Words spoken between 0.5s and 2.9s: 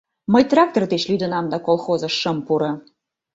трактор деч лӱдынам да колхозыш шым пуро.